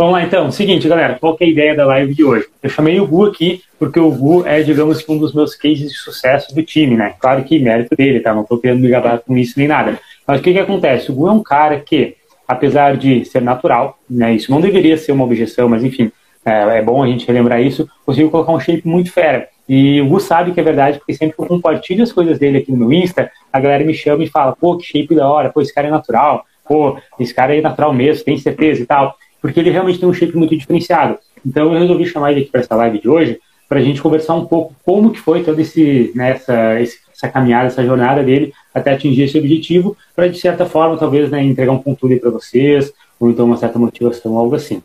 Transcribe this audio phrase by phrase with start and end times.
[0.00, 0.50] Vamos lá então.
[0.50, 2.46] Seguinte, galera, qual é a ideia da live de hoje?
[2.62, 5.94] Eu chamei o Gu aqui porque o Gu é, digamos, um dos meus cases de
[5.98, 7.16] sucesso do time, né?
[7.20, 8.32] Claro que mérito dele, tá?
[8.32, 10.00] Não tô querendo me gabar com isso nem nada.
[10.26, 11.10] Mas o que que acontece?
[11.10, 12.16] O Gu é um cara que,
[12.48, 14.32] apesar de ser natural, né?
[14.32, 16.10] Isso não deveria ser uma objeção, mas enfim,
[16.46, 19.48] é, é bom a gente relembrar isso, conseguiu colocar um shape muito fera.
[19.68, 22.56] E o Gu sabe que é verdade, porque sempre que eu compartilho as coisas dele
[22.56, 25.50] aqui no meu Insta, a galera me chama e fala, pô, que shape da hora,
[25.50, 29.14] pô, esse cara é natural, pô, esse cara é natural mesmo, tem certeza e tal
[29.40, 31.18] porque ele realmente tem um shape muito diferenciado.
[31.44, 33.40] Então eu resolvi chamar ele aqui para essa live de hoje
[33.70, 37.68] para a gente conversar um pouco como que foi toda esse, né, essa, essa caminhada,
[37.68, 41.80] essa jornada dele até atingir esse objetivo, para de certa forma talvez né, entregar um
[41.80, 44.82] conteúdo para vocês, ou então uma certa motivação, algo assim.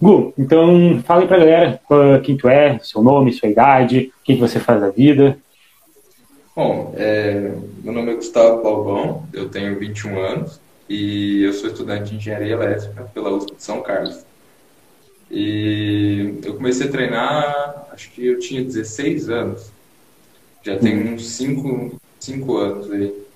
[0.00, 1.80] Gu, então fala aí para a galera
[2.22, 5.38] quem tu é, seu nome, sua idade, o que, que você faz da vida.
[6.54, 7.52] Bom, é,
[7.82, 12.52] meu nome é Gustavo Balbão, eu tenho 21 anos, e eu sou estudante de engenharia
[12.52, 14.24] elétrica pela USP de São Carlos.
[15.30, 19.70] E eu comecei a treinar, acho que eu tinha 16 anos.
[20.62, 23.26] Já tem uns 5, 5 anos aí.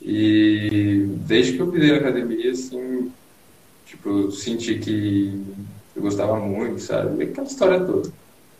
[0.00, 3.12] E desde que eu pisei na academia, assim,
[3.86, 5.40] tipo, eu senti que
[5.94, 7.22] eu gostava muito, sabe?
[7.24, 8.10] Aquela história toda.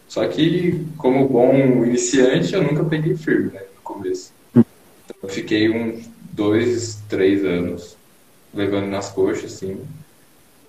[0.06, 4.30] Só que, como bom iniciante, eu nunca peguei firme, né, no começo.
[4.54, 4.64] Então,
[5.22, 7.96] eu fiquei uns dois, três anos
[8.52, 9.80] levando nas coxas, assim.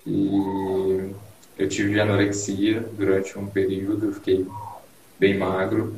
[0.05, 1.11] E
[1.57, 4.45] eu tive anorexia durante um período, eu fiquei
[5.19, 5.95] bem magro.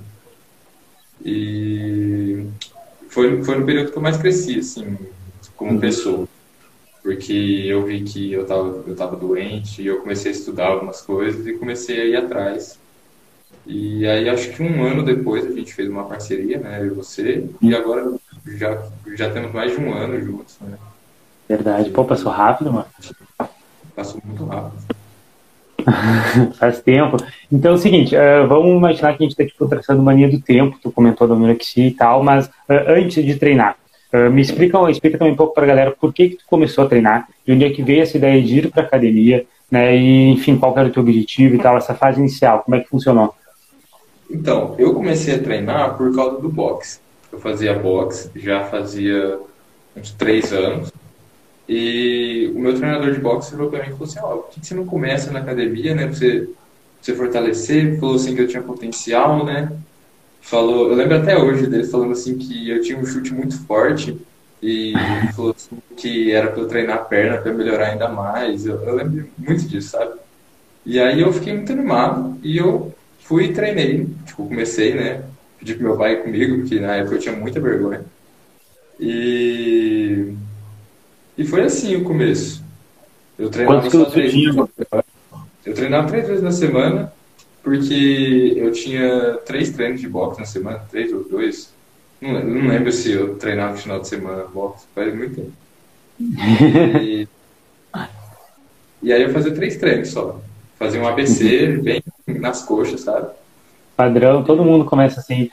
[1.23, 2.45] E
[3.09, 4.97] foi, foi no período que eu mais cresci, assim,
[5.55, 5.79] como uhum.
[5.79, 6.27] pessoa.
[7.01, 7.33] Porque
[7.67, 11.45] eu vi que eu tava, eu tava doente e eu comecei a estudar algumas coisas
[11.45, 12.79] e comecei a ir atrás.
[13.65, 16.89] E aí, acho que um ano depois, a gente fez uma parceria, né, eu e
[16.89, 18.13] você, e agora
[18.45, 18.83] já,
[19.15, 20.77] já temos mais de um ano juntos, né?
[21.47, 21.89] Verdade.
[21.89, 22.85] Pô, passou rápido, mano.
[23.95, 24.95] Passou muito rápido.
[26.57, 27.17] Faz tempo.
[27.51, 30.41] Então é o seguinte, uh, vamos imaginar que a gente está tipo, traçando mania do
[30.41, 32.51] tempo, tu comentou da anorexia e tal, mas uh,
[32.87, 33.77] antes de treinar,
[34.13, 36.83] uh, me explica, explica também um pouco para a galera por que, que tu começou
[36.83, 40.29] a treinar, de onde é que veio essa ideia de ir para academia, né, e
[40.29, 43.35] enfim, qual era o teu objetivo e tal, essa fase inicial, como é que funcionou?
[44.29, 46.99] Então, eu comecei a treinar por causa do boxe.
[47.35, 49.37] Eu fazia boxe já fazia
[49.95, 50.91] uns três anos.
[51.67, 54.65] E o meu treinador de boxe falou pra mim, falou assim, ó, oh, por que
[54.65, 56.53] você não começa na academia, né, pra você, pra
[57.01, 57.99] você fortalecer?
[57.99, 59.69] Falou assim que eu tinha potencial, né?
[60.41, 64.17] Falou, eu lembro até hoje dele falando assim que eu tinha um chute muito forte
[64.61, 64.93] e
[65.35, 68.65] falou assim que era para eu treinar a perna para melhorar ainda mais.
[68.65, 70.13] Eu, eu lembro muito disso, sabe?
[70.85, 74.07] E aí eu fiquei muito animado e eu fui e treinei.
[74.25, 75.23] Tipo, comecei, né?
[75.65, 78.05] Pedi pro meu pai ir comigo, porque na época eu tinha muita vergonha.
[78.99, 80.31] E,
[81.35, 82.63] e foi assim o começo.
[83.37, 84.55] Eu treinava só três vezes
[85.65, 87.11] Eu treinava três vezes na semana,
[87.63, 91.73] porque eu tinha três treinos de boxe na semana, três ou dois.
[92.21, 95.51] Não, não lembro se eu treinava no final de semana boxe, faz muito tempo.
[97.01, 97.27] E,
[99.01, 100.39] e aí eu fazia três treinos só.
[100.79, 103.29] Fazia um ABC bem nas coxas, sabe?
[103.95, 105.49] Padrão, todo mundo começa assim.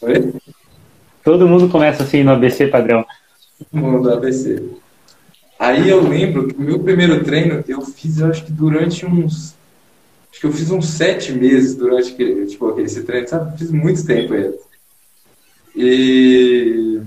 [0.00, 0.34] Oi?
[1.22, 3.04] Todo mundo começa assim no ABC padrão.
[3.72, 4.62] No ABC.
[5.58, 9.54] Aí eu lembro que o meu primeiro treino eu fiz, eu acho que durante uns.
[10.30, 13.56] Acho que eu fiz uns sete meses durante aquele, tipo, esse treino, sabe?
[13.56, 14.52] Fiz muito tempo aí.
[15.76, 17.00] E,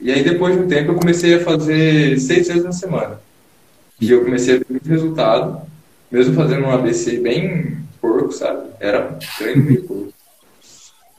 [0.00, 3.20] e aí depois de um tempo eu comecei a fazer seis vezes na semana.
[4.00, 5.60] E eu comecei a ter muito resultado,
[6.10, 7.85] mesmo fazendo um ABC bem
[8.26, 8.68] porco, sabe?
[8.80, 10.12] Era treino meio porco.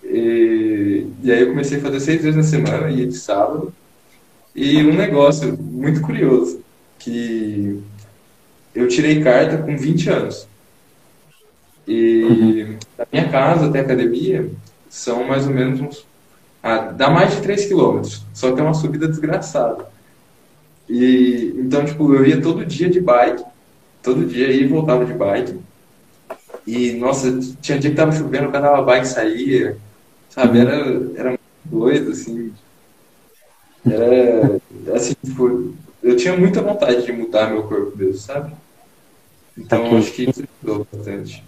[0.04, 3.74] E, e aí eu comecei a fazer seis vezes na semana, ia de sábado.
[4.56, 6.62] E um negócio muito curioso,
[7.00, 7.82] que
[8.74, 10.48] eu tirei carta com 20 anos.
[11.88, 14.50] E da minha casa até a academia
[14.90, 16.06] são mais ou menos uns.
[16.62, 19.88] Ah, dá mais de 3 quilômetros, só que é uma subida desgraçada.
[20.90, 23.44] E então, tipo, eu ia todo dia de bike,
[24.02, 25.67] todo dia ia e voltava de bike.
[26.68, 29.78] E, nossa, tinha dia que tava chovendo, cada a bike saía,
[30.30, 30.60] sabe?
[30.60, 30.76] Era,
[31.16, 32.52] era muito doido, assim.
[33.90, 34.60] Era,
[34.94, 35.74] assim, tipo,
[36.04, 38.54] eu tinha muita vontade de mudar meu corpo mesmo, sabe?
[39.58, 39.96] Então, Aqui.
[39.96, 41.42] acho que isso ajudou bastante.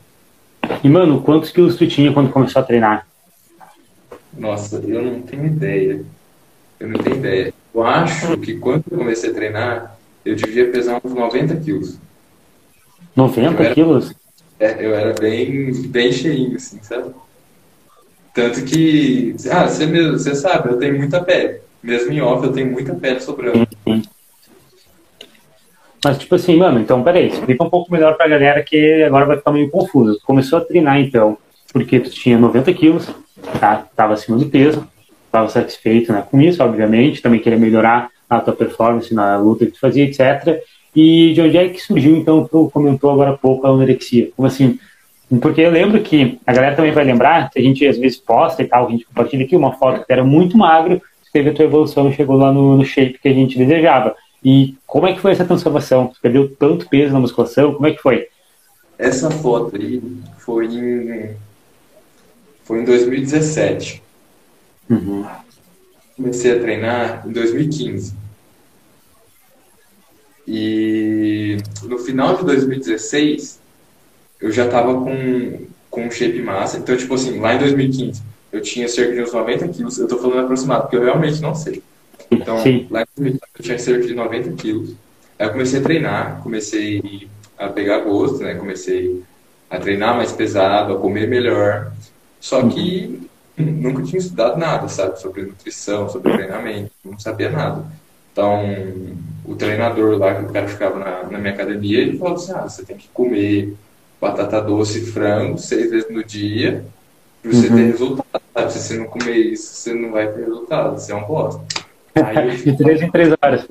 [0.81, 3.05] E, mano, quantos quilos tu tinha quando começou a treinar?
[4.37, 6.05] Nossa, eu não tenho ideia.
[6.79, 7.53] Eu não tenho ideia.
[7.75, 11.97] Eu acho que quando eu comecei a treinar, eu devia pesar uns 90 quilos.
[13.15, 13.73] 90 era...
[13.73, 14.13] quilos?
[14.59, 17.13] É, eu era bem, bem cheinho, assim, sabe?
[18.33, 21.61] Tanto que, ah, você, mesmo, você sabe, eu tenho muita pele.
[21.81, 23.67] Mesmo em off, eu tenho muita pele sobrando.
[26.03, 29.37] Mas, tipo assim, mano, então, peraí, explica um pouco melhor pra galera que agora vai
[29.37, 30.19] ficar meio confuso.
[30.19, 31.37] Tu começou a treinar, então,
[31.73, 33.07] porque tu tinha 90 quilos,
[33.59, 33.87] tá?
[33.95, 34.87] Tava acima do peso,
[35.31, 39.73] tava satisfeito né, com isso, obviamente, também queria melhorar a tua performance na luta que
[39.73, 40.61] tu fazia, etc.
[40.95, 44.29] E de onde é que surgiu, então, tu comentou agora há pouco a anorexia?
[44.35, 44.79] Como assim?
[45.41, 48.67] Porque eu lembro que a galera também vai lembrar, a gente às vezes posta e
[48.67, 50.99] tal, a gente compartilha aqui uma foto que era muito magro,
[51.31, 54.15] teve a tua evolução e chegou lá no, no shape que a gente desejava.
[54.43, 56.07] E como é que foi essa transformação?
[56.07, 57.73] Você perdeu tanto peso na musculação?
[57.73, 58.27] Como é que foi?
[58.97, 60.01] Essa foto aí
[60.39, 61.35] foi em,
[62.63, 64.01] foi em 2017.
[64.89, 65.25] Uhum.
[66.15, 68.13] Comecei a treinar em 2015.
[70.51, 73.59] E no final de 2016,
[74.41, 76.79] eu já tava com, com shape massa.
[76.79, 79.99] Então, tipo assim, lá em 2015, eu tinha cerca de uns 90 quilos.
[79.99, 81.83] Eu tô falando aproximado, porque eu realmente não sei.
[82.31, 82.87] Então, Sim.
[82.89, 84.95] lá eu tinha cerca de 90 quilos.
[85.37, 88.55] Aí eu comecei a treinar, comecei a pegar gosto, né?
[88.55, 89.21] Comecei
[89.69, 91.91] a treinar mais pesado, a comer melhor.
[92.39, 93.21] Só que
[93.55, 95.21] nunca tinha estudado nada, sabe?
[95.21, 97.85] Sobre nutrição, sobre treinamento, não sabia nada.
[98.39, 98.63] Então,
[99.43, 102.69] o treinador lá, que o cara ficava na, na minha academia, ele falou assim, ah,
[102.69, 103.75] você tem que comer
[104.21, 106.85] batata doce e frango seis vezes no dia
[107.41, 107.75] para você uhum.
[107.75, 108.71] ter resultado, sabe?
[108.71, 111.61] Se você não comer isso, você não vai ter resultado, você é um bosta.
[112.15, 113.67] Aí de três em três horas.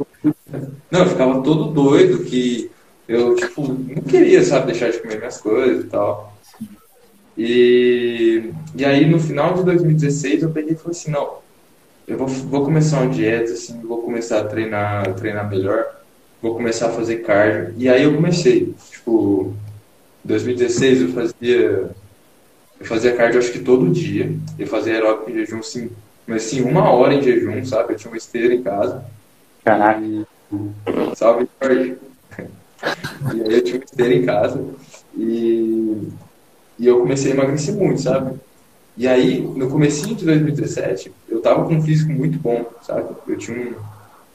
[0.90, 2.70] Não, eu ficava todo doido que
[3.08, 6.36] eu, tipo, não queria, sabe, deixar de comer minhas coisas e tal.
[7.38, 11.38] E, e aí, no final de 2016, eu peguei e falei assim, não,
[12.08, 15.84] eu vou, vou começar uma dieta, assim, vou começar a treinar, treinar melhor,
[16.40, 17.74] vou começar a fazer cardio.
[17.76, 19.54] E aí eu comecei, tipo,
[20.24, 21.90] 2016 eu fazia
[22.80, 24.32] eu fazia cardio acho que todo dia.
[24.58, 25.90] Eu fazia aeróbico em jejum, sim,
[26.26, 27.92] mas assim, uma hora em jejum, sabe?
[27.92, 29.04] Eu tinha uma esteira em casa.
[29.64, 30.00] Caraca.
[30.00, 30.24] E...
[31.16, 31.96] Salve, Jorge.
[33.34, 34.64] e aí eu tinha uma esteira em casa.
[35.16, 36.08] E...
[36.78, 38.38] e eu comecei a emagrecer muito, sabe?
[38.96, 43.14] E aí, no comecinho de 2017, eu tava com um físico muito bom, sabe?
[43.26, 43.74] Eu tinha um,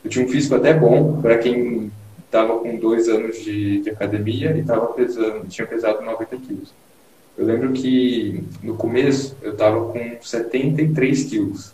[0.03, 1.91] eu tinha um físico até bom para quem
[2.29, 6.73] tava com dois anos de, de academia e tava pesando, tinha pesado 90 quilos.
[7.37, 11.73] Eu lembro que no começo eu tava com 73 quilos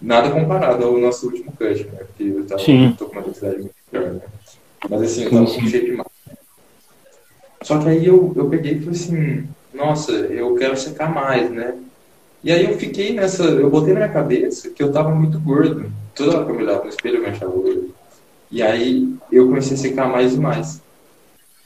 [0.00, 2.04] nada comparado ao nosso último cut, né?
[2.04, 2.94] Porque eu tava, Sim.
[2.98, 4.20] tô com uma densidade muito melhor, né?
[4.88, 6.10] Mas assim, eu tava com shape massa.
[7.62, 11.78] Só que aí eu, eu peguei e falei assim, nossa, eu quero secar mais, né?
[12.44, 15.90] E aí eu fiquei nessa, eu botei na minha cabeça que eu tava muito gordo.
[16.14, 17.92] Toda hora que eu me olhava no espelho eu me achava gordo.
[18.50, 20.80] E aí eu comecei a secar mais e mais.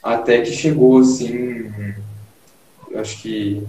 [0.01, 1.69] Até que chegou assim,
[2.95, 3.61] acho que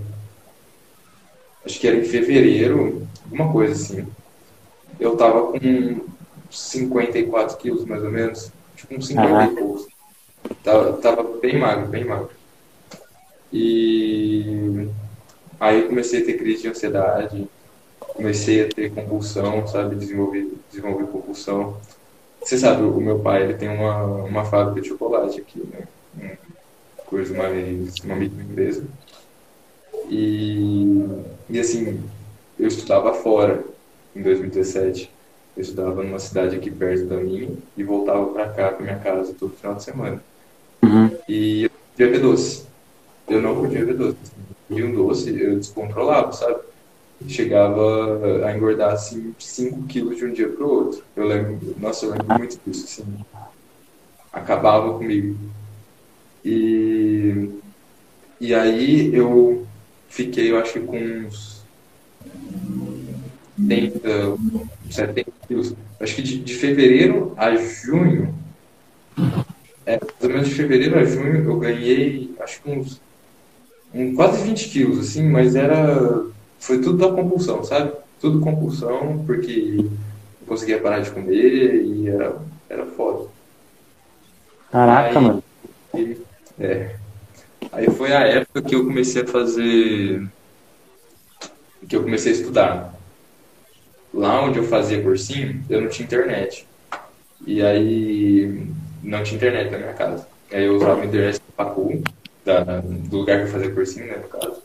[1.67, 4.07] acho que era em fevereiro, alguma coisa assim
[5.01, 6.01] eu tava com
[6.51, 8.53] 54 quilos, mais ou menos.
[8.77, 9.87] Tipo, uns 50 e poucos.
[10.63, 12.31] Tava, tava bem magro, bem magro.
[13.53, 14.89] E
[15.61, 17.49] aí eu comecei a ter crise de ansiedade,
[18.01, 19.95] comecei a ter compulsão, sabe?
[19.95, 21.77] Desenvolver, desenvolver compulsão.
[22.43, 25.63] Você sabe, o meu pai ele tem uma, uma fábrica de chocolate aqui,
[26.15, 26.39] né?
[27.07, 28.85] Coisa mais, uma microempresa.
[30.09, 31.07] E,
[31.49, 32.01] e assim,
[32.59, 33.63] eu estudava fora
[34.15, 35.11] em 2017.
[35.57, 39.35] Eu estudava numa cidade aqui perto da minha e voltava para cá, para minha casa,
[39.39, 40.23] todo final de semana.
[40.83, 41.11] Uhum.
[41.29, 42.65] E eu podia ver doce.
[43.29, 44.17] Eu não podia ver doce.
[44.71, 46.61] E um doce eu descontrolava, sabe?
[47.29, 51.03] Chegava a engordar assim 5 quilos de um dia para o outro.
[51.15, 53.05] Eu lembro, nossa, eu lembro muito disso, assim.
[54.33, 55.37] Acabava comigo.
[56.45, 57.51] E,
[58.41, 59.67] e aí eu
[60.09, 61.63] fiquei, eu acho que com uns
[63.59, 64.37] 70,
[64.91, 65.75] 70 quilos.
[65.99, 68.35] Acho que de, de fevereiro a junho,
[69.85, 73.01] é, mais ou menos de fevereiro a junho, eu ganhei, acho que uns
[73.93, 76.25] um, quase 20 quilos, assim, mas era.
[76.59, 77.93] Foi tudo da compulsão, sabe?
[78.21, 82.37] Tudo compulsão, porque eu conseguia parar de comer e era,
[82.69, 83.29] era foda.
[84.71, 85.45] Caraca, aí, mano.
[85.95, 86.17] E,
[86.59, 86.97] é.
[87.73, 90.29] Aí foi a época que eu comecei a fazer.
[91.89, 92.95] que eu comecei a estudar
[94.13, 96.67] lá onde eu fazia cursinho, eu não tinha internet.
[97.47, 98.67] E aí,
[99.03, 100.27] não tinha internet na minha casa.
[100.53, 102.03] Aí eu usava o endereço do Pacu,
[102.51, 104.63] da, do lugar que eu fazia cursinho, né, no caso.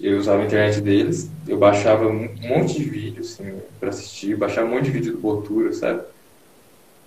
[0.00, 4.66] Eu usava a internet deles, eu baixava um monte de vídeo, assim, pra assistir, baixava
[4.66, 6.02] um monte de vídeo do Botura, sabe?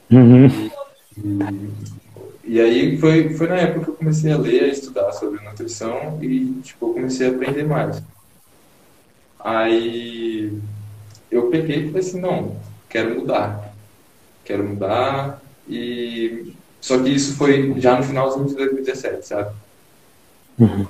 [0.09, 0.47] Uhum.
[2.45, 5.43] E, e, aí foi, foi na época que eu comecei a ler, a estudar sobre
[5.43, 8.01] nutrição e, tipo, eu comecei a aprender mais.
[9.39, 10.57] Aí
[11.29, 12.55] eu peguei e falei assim, não,
[12.89, 13.75] quero mudar.
[14.45, 16.53] Quero mudar e
[16.87, 19.49] Só que isso foi já no finalzinho de 2017, sabe?
[20.57, 20.87] Uhum.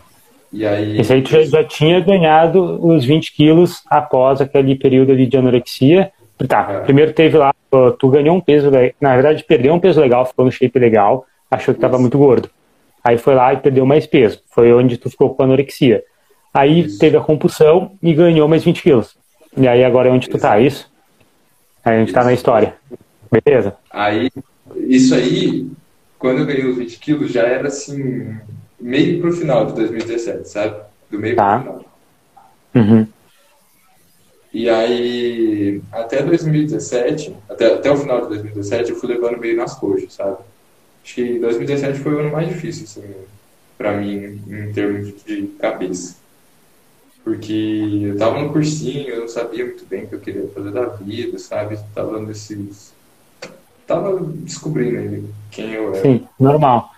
[0.54, 1.00] E aí.
[1.00, 5.36] Esse aí tu já, já, tinha ganhado os 20 quilos após aquele período ali de
[5.36, 6.12] anorexia.
[6.48, 6.80] Tá, é.
[6.82, 7.52] primeiro teve lá,
[7.98, 8.70] tu ganhou um peso,
[9.02, 12.48] na verdade perdeu um peso legal, ficou no shape legal, achou que tava muito gordo.
[13.04, 16.04] Aí foi lá e perdeu mais peso, foi onde tu ficou com anorexia.
[16.54, 17.00] Aí isso.
[17.00, 19.18] teve a compulsão e ganhou mais 20 quilos.
[19.58, 20.88] E aí agora é onde tu tá, isso?
[21.84, 22.16] Aí a gente isso.
[22.16, 22.76] tá na história.
[23.32, 23.76] Beleza?
[23.90, 24.30] Aí,
[24.76, 25.68] isso aí,
[26.20, 28.36] quando eu ganhei os 20 quilos, já era assim,
[28.80, 30.82] meio pro final de 2017, sabe?
[31.10, 31.60] Do meio tá.
[31.60, 31.86] pro final.
[32.76, 33.08] Uhum.
[34.54, 39.76] E aí, até 2017, até, até o final de 2017, eu fui levando meio nas
[39.76, 40.38] coxas, sabe?
[41.04, 43.14] Acho que 2017 foi o ano mais difícil, assim,
[43.78, 46.16] pra mim, em termos de cabeça.
[47.24, 50.72] Porque eu tava no cursinho, eu não sabia muito bem o que eu queria fazer
[50.72, 51.78] da vida, sabe?
[51.94, 52.94] Tava nesses.
[53.88, 56.02] Tava descobrindo quem eu era.
[56.02, 56.92] Sim, normal.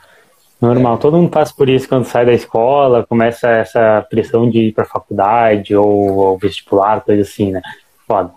[0.60, 4.74] Normal, todo mundo passa por isso quando sai da escola, começa essa pressão de ir
[4.74, 7.62] para faculdade ou, ou, vestibular, coisa assim, né?
[8.06, 8.34] Foda.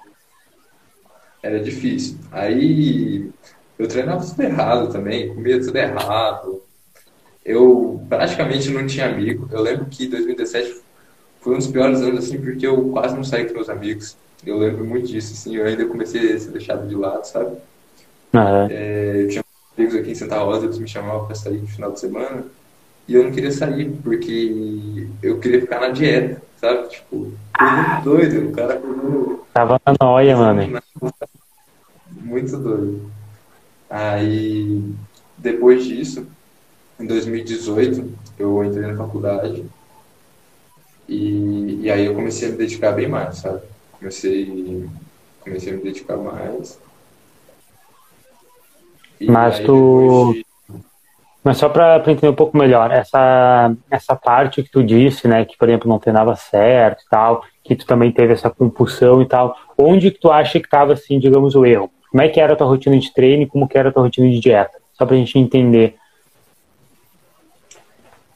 [1.42, 2.18] Era difícil.
[2.30, 3.28] Aí
[3.76, 6.62] eu treinava tudo errado também, comia tudo errado.
[7.44, 9.48] Eu praticamente não tinha amigo.
[9.50, 10.80] Eu lembro que 2017
[11.40, 14.16] foi um dos piores anos, assim, porque eu quase não saí com meus amigos.
[14.46, 17.56] Eu lembro muito disso, assim, eu ainda comecei a ser deixado de lado, sabe?
[18.34, 18.66] Uhum.
[18.70, 19.44] É, eu tinha
[19.76, 22.44] amigos aqui em Santa Rosa, eles me chamavam para sair no final de semana.
[23.06, 26.88] E eu não queria sair, porque eu queria ficar na dieta, sabe?
[26.88, 29.46] Tipo, foi muito doido, o cara pegou.
[29.52, 30.80] Tava na noia, mano.
[32.10, 33.10] Muito doido.
[33.90, 34.82] Aí,
[35.36, 36.26] depois disso,
[36.98, 39.66] em 2018, eu entrei na faculdade.
[41.08, 43.60] E, e aí eu comecei a me dedicar bem mais, sabe?
[43.98, 44.88] Comecei,
[45.40, 46.78] comecei a me dedicar mais.
[49.28, 50.32] Mas tu.
[50.34, 50.46] De...
[51.44, 55.58] Mas só para entender um pouco melhor, essa, essa parte que tu disse, né, que
[55.58, 59.56] por exemplo não treinava certo e tal, que tu também teve essa compulsão e tal,
[59.76, 61.90] onde que tu acha que estava assim, digamos, o erro?
[62.10, 64.04] Como é que era a tua rotina de treino e como que era a tua
[64.04, 64.78] rotina de dieta?
[64.92, 65.96] Só pra gente entender.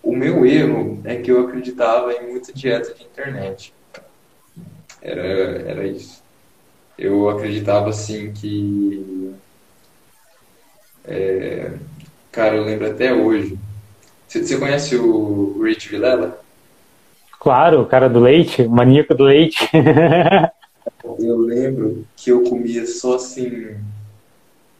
[0.02, 3.72] O meu erro é que eu acreditava em muita dieta de internet.
[5.00, 6.24] Era, era isso.
[6.98, 9.34] Eu acreditava assim que
[11.06, 11.72] é,
[12.32, 13.58] cara, eu lembro até hoje.
[14.26, 16.40] Você, você conhece o Rich Vilela?
[17.38, 19.70] Claro, o cara do leite, o maníaco do leite.
[21.18, 23.76] eu lembro que eu comia só assim.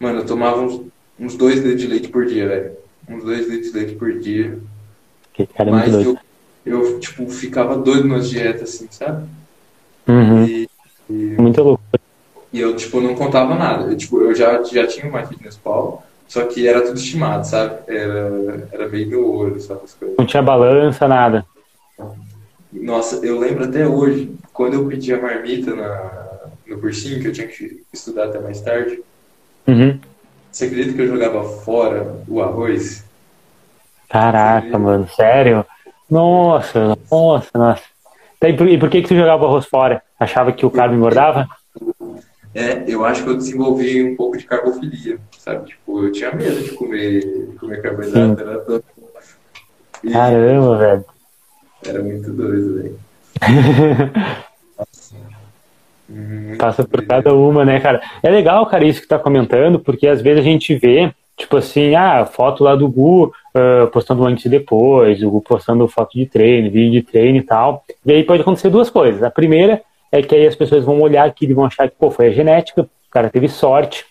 [0.01, 0.83] Mano, eu tomava uns,
[1.19, 2.73] uns dois litros de leite por dia, velho.
[3.09, 4.59] Uns dois litros de leite por dia.
[5.33, 6.19] Que cara é Mas eu,
[6.65, 9.29] eu, tipo, ficava doido nas dietas, assim, sabe?
[10.09, 10.45] Uhum.
[10.45, 10.69] E,
[11.09, 11.83] e, Muito louco.
[12.53, 13.93] E eu, tipo, não contava nada.
[13.93, 16.06] Eu, tipo, eu já, já tinha uma fitness pal.
[16.29, 17.79] Só que era tudo estimado, sabe?
[17.87, 19.81] Era, era meio meu olho, sabe?
[19.85, 20.17] As coisas.
[20.19, 21.47] Não tinha balança, nada.
[22.73, 26.27] Nossa, eu lembro até hoje, quando eu pedi a marmita na,
[26.67, 29.01] no cursinho, que eu tinha que estudar até mais tarde.
[29.67, 29.99] Uhum.
[30.51, 33.05] Você acredita que eu jogava fora o arroz?
[34.09, 35.65] Caraca, mano, sério?
[36.11, 37.83] Nossa, nossa, nossa.
[38.43, 40.03] E por, e por que, que tu jogava arroz fora?
[40.19, 41.49] Achava que o carbo engordava?
[42.57, 45.67] É, eu acho que eu desenvolvi um pouco de carbofilia, sabe?
[45.67, 47.21] Tipo, eu tinha medo de comer,
[47.51, 48.41] de comer carboidrato.
[48.41, 48.83] Era todo...
[50.03, 50.11] e...
[50.11, 51.05] Caramba, velho.
[51.87, 52.99] Era muito doido, velho.
[56.59, 58.01] Passa por cada uma, né, cara?
[58.23, 61.95] É legal, cara, isso que tá comentando, porque às vezes a gente vê, tipo assim,
[61.95, 66.25] ah, foto lá do Gu uh, postando antes e depois, o Gu postando foto de
[66.25, 67.85] treino, vídeo de treino e tal.
[68.07, 69.23] E aí pode acontecer duas coisas.
[69.23, 72.11] A primeira é que aí as pessoas vão olhar aqui e vão achar que, pô,
[72.11, 74.05] foi a genética, o cara teve sorte,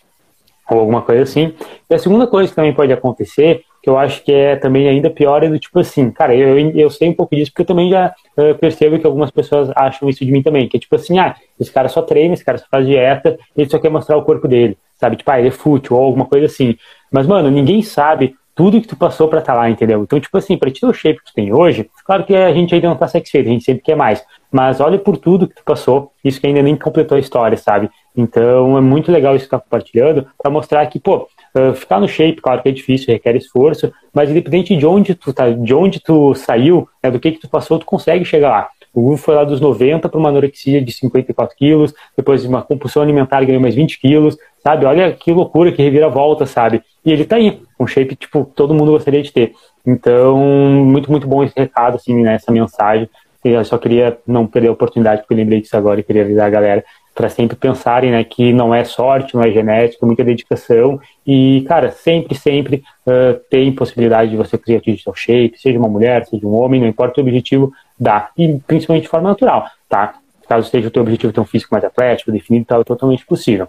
[0.68, 1.54] ou alguma coisa assim.
[1.88, 5.08] E a segunda coisa que também pode acontecer, que eu acho que é também ainda
[5.08, 7.90] pior, é do tipo assim, cara, eu, eu sei um pouco disso, porque eu também
[7.90, 11.18] já uh, percebo que algumas pessoas acham isso de mim também, que é tipo assim,
[11.18, 14.24] ah, esse cara só treina, esse cara só faz dieta, ele só quer mostrar o
[14.24, 15.16] corpo dele, sabe?
[15.16, 16.76] Tipo, ah, ele é fútil, ou alguma coisa assim.
[17.12, 20.02] Mas, mano, ninguém sabe tudo que tu passou para estar tá lá, entendeu?
[20.02, 22.74] Então, tipo assim, para ter o shape que tu tem hoje, claro que a gente
[22.74, 25.62] ainda não tá satisfeito, a gente sempre quer mais, mas olha por tudo que tu
[25.62, 27.90] passou, isso que ainda nem completou a história, sabe?
[28.16, 31.28] Então, é muito legal isso que tá compartilhando, para mostrar que, pô,
[31.74, 35.50] ficar no shape, claro que é difícil, requer esforço, mas independente de onde tu tá,
[35.50, 38.68] de onde tu saiu, né, do que que tu passou, tu consegue chegar lá.
[38.94, 42.62] O Hugo foi lá dos 90 para uma anorexia de 54 quilos, depois de uma
[42.62, 44.84] compulsão alimentar ganhou mais 20 quilos, sabe?
[44.84, 46.82] Olha que loucura, que reviravolta, sabe?
[47.04, 49.52] E ele tá aí, um shape, tipo, todo mundo gostaria de ter.
[49.86, 53.08] Então, muito, muito bom esse recado, assim, né, mensagem.
[53.44, 56.48] Eu só queria não perder a oportunidade, porque eu lembrei disso agora e queria avisar
[56.48, 56.84] a galera.
[57.14, 61.64] para sempre pensarem né, que não é sorte, não é genética, é muita dedicação e,
[61.68, 66.46] cara, sempre, sempre uh, tem possibilidade de você atingir seu shape, seja uma mulher, seja
[66.46, 70.16] um homem, não importa o objetivo, dá, e principalmente de forma natural, tá?
[70.46, 73.68] Caso esteja o teu objetivo ter um físico mais atlético, definido, tal, é totalmente possível.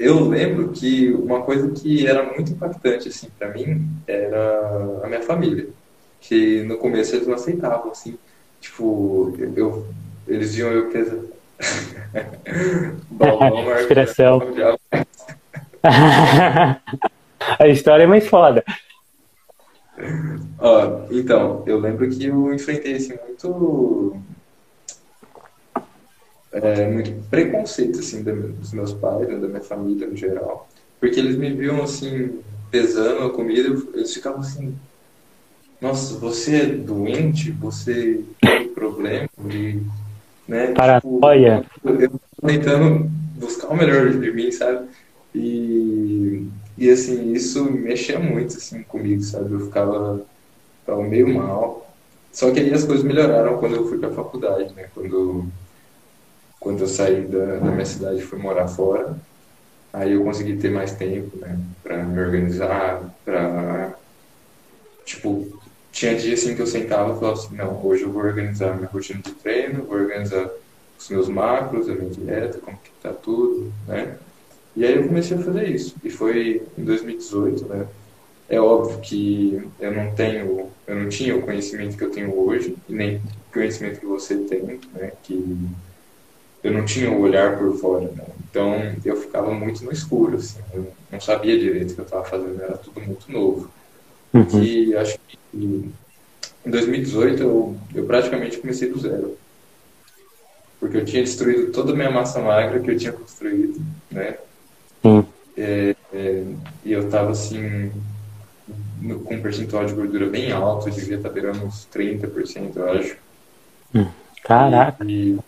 [0.00, 5.20] Eu lembro que uma coisa que era muito impactante assim para mim era a minha
[5.20, 5.68] família,
[6.22, 8.16] que no começo eles não aceitavam assim,
[8.62, 9.86] tipo, eu
[10.26, 11.22] eles viam eu pesa.
[13.80, 14.40] Inspiração.
[17.58, 18.64] a história é mais foda.
[20.58, 24.16] Ó, então, eu lembro que eu enfrentei assim, muito.
[26.52, 30.68] É, muito preconceito assim, dos meus pais, né, da minha família no geral.
[30.98, 32.40] Porque eles me viam assim,
[32.70, 34.74] pesando a comida, eles ficavam assim.
[35.80, 37.50] Nossa, você é doente?
[37.52, 39.80] Você tem problema de
[40.50, 40.72] né?
[40.72, 41.64] Paranoia.
[41.74, 44.88] Tipo, eu tentando buscar o melhor de mim, sabe?
[45.32, 46.44] E,
[46.76, 49.52] e assim, isso mexia muito assim, comigo, sabe?
[49.52, 50.26] Eu ficava,
[50.80, 51.88] ficava meio mal.
[52.32, 54.88] Só que aí as coisas melhoraram quando eu fui para a faculdade, né?
[54.92, 55.46] Quando,
[56.60, 59.20] quando eu saí da, da minha cidade e fui morar fora.
[59.92, 61.60] Aí eu consegui ter mais tempo, né?
[61.82, 63.98] Para me organizar, para
[65.04, 68.76] tipo, tinha dias assim que eu sentava e falava assim, não, hoje eu vou organizar
[68.76, 70.48] minha rotina de treino, vou organizar
[70.98, 74.20] os meus macros, a minha dieta, como que tá tudo, né?
[74.76, 75.96] E aí eu comecei a fazer isso.
[76.04, 77.88] E foi em 2018, né?
[78.48, 82.76] É óbvio que eu não tenho, eu não tinha o conhecimento que eu tenho hoje,
[82.88, 84.62] nem o conhecimento que você tem,
[84.92, 85.12] né?
[85.22, 85.34] Que
[86.62, 88.24] eu não tinha o olhar por fora, né?
[88.50, 88.74] Então
[89.04, 90.58] eu ficava muito no escuro, assim.
[90.72, 93.70] Eu não sabia direito o que eu estava fazendo, era tudo muito novo.
[94.32, 94.62] Uhum.
[94.62, 99.38] E acho que em 2018 eu, eu praticamente comecei do zero.
[100.78, 104.38] Porque eu tinha destruído toda a minha massa magra que eu tinha construído, né?
[105.04, 105.24] Uhum.
[105.56, 106.44] É, é,
[106.84, 107.92] e eu tava assim,
[109.00, 112.76] no, com um percentual de gordura bem alto, eu devia estar tá beirando uns 30%,
[112.76, 113.16] eu acho.
[113.94, 114.06] Hum.
[114.42, 115.04] Caraca!
[115.04, 115.38] E,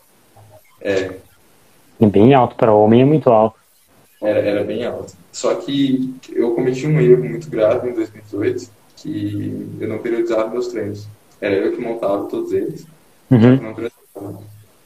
[0.83, 1.11] é.
[2.01, 3.57] Bem alto, para homem é muito alto.
[4.21, 5.15] Era, era bem alto.
[5.33, 10.69] Só que eu cometi um erro muito grave em 2018 que eu não periodizava meus
[10.69, 11.09] treinos.
[11.41, 12.87] Era eu que montava todos eles.
[13.31, 13.57] Uhum.
[13.57, 13.75] Não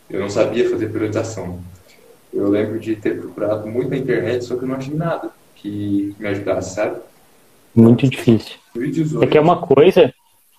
[0.08, 1.58] eu não sabia fazer periodização.
[2.32, 6.14] Eu lembro de ter procurado muito na internet, só que eu não achei nada que
[6.18, 7.00] me ajudasse, sabe?
[7.74, 8.56] Muito difícil.
[8.74, 10.14] 2018, é que é uma coisa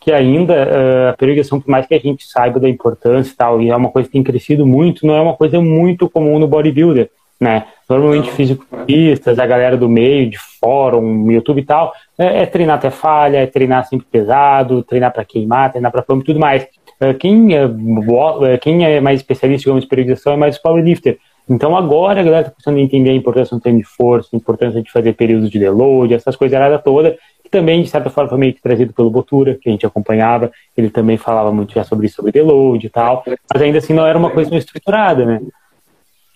[0.07, 3.61] que ainda uh, a periodização, por mais que a gente saiba da importância e tal,
[3.61, 6.47] e é uma coisa que tem crescido muito, não é uma coisa muito comum no
[6.47, 7.65] bodybuilder, né?
[7.89, 12.89] Normalmente fisiculturistas, a galera do meio, de fórum, YouTube e tal, é, é treinar até
[12.89, 16.65] falha, é treinar sempre pesado, treinar para queimar, treinar para fome e tudo mais.
[17.01, 21.17] É, quem é, é, quem é mais especialista, digamos, em periodização é mais o powerlifter.
[21.49, 24.37] Então agora a galera está começando a entender a importância do treino de força, a
[24.37, 27.17] importância de fazer períodos de deload, essas coisas toda,
[27.47, 30.51] que também, de certa forma, foi meio que trazido pelo Botura, que a gente acompanhava,
[30.75, 34.05] ele também falava muito já sobre isso, sobre deload e tal, mas ainda assim não
[34.05, 35.41] era uma coisa estruturada, né?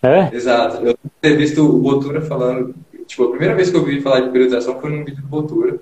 [0.02, 0.34] É?
[0.34, 0.84] Exato.
[0.84, 2.74] Eu ter visto o Botura falando.
[3.06, 5.78] Tipo, a primeira vez que eu ouvi falar de periodização foi num vídeo do Botura,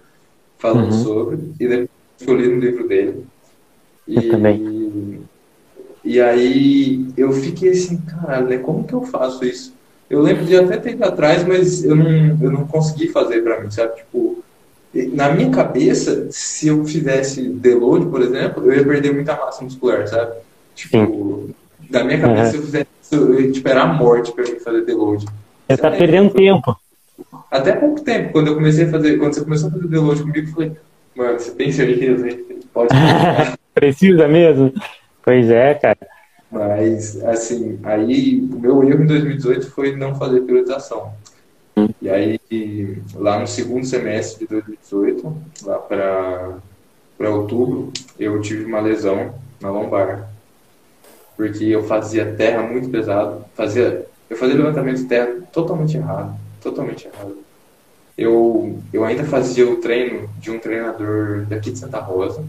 [0.58, 1.04] falando uhum.
[1.04, 1.88] sobre, e depois
[2.26, 3.24] eu li no livro dele.
[4.06, 5.20] E, eu também.
[6.04, 8.58] E aí eu fiquei assim, caralho, né?
[8.58, 9.72] Como que eu faço isso?
[10.10, 12.10] Eu lembro de até ter ido atrás, mas eu não,
[12.42, 13.94] eu não consegui fazer pra mim, sabe?
[13.96, 14.42] Tipo,
[14.92, 20.06] na minha cabeça, se eu fizesse deload, por exemplo, eu ia perder muita massa muscular,
[20.08, 20.32] sabe?
[20.74, 21.54] Tipo, Sim.
[21.88, 22.50] na minha cabeça, uhum.
[22.50, 25.26] se eu fizesse tipo, era a morte para mim fazer deload.
[25.68, 26.76] Você tá perdendo tempo.
[27.50, 30.48] Até pouco tempo, quando eu comecei a fazer, quando você começou a fazer deload comigo,
[30.48, 30.72] eu falei,
[31.14, 32.26] mano, você tem certeza?
[32.72, 32.90] Pode
[33.74, 34.72] Precisa mesmo?
[35.22, 35.98] Pois é, cara.
[36.50, 41.12] Mas, assim, aí o meu erro em 2018 foi não fazer priorização.
[42.00, 49.34] E aí, lá no segundo semestre de 2018, lá para outubro, eu tive uma lesão
[49.60, 50.30] na lombar
[51.40, 57.08] porque eu fazia terra muito pesado, fazia, eu fazia levantamento de terra totalmente errado, totalmente
[57.08, 57.38] errado.
[58.18, 62.44] Eu, eu ainda fazia o treino de um treinador daqui de Santa Rosa.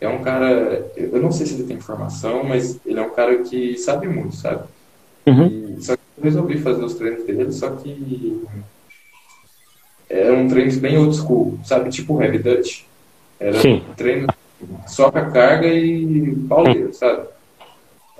[0.00, 3.36] É um cara, eu não sei se ele tem informação, mas ele é um cara
[3.38, 4.62] que sabe muito, sabe?
[5.26, 5.76] Uhum.
[5.78, 8.44] E, só que eu resolvi fazer os treinos dele, só que
[10.08, 11.90] eram treinos bem old school, sabe?
[11.90, 12.82] Tipo heavy Dutch.
[13.38, 13.82] Era Sim.
[13.96, 14.26] treino
[14.86, 17.28] só com a carga e pauleiro, sabe?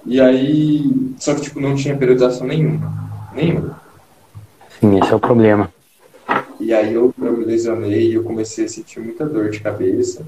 [0.07, 2.91] E aí, só que tipo, não tinha periodização nenhuma.
[3.35, 3.81] Nenhuma.
[4.79, 5.71] Sim, esse é o problema.
[6.59, 10.25] E aí eu, eu me lesionei e eu comecei a sentir muita dor de cabeça.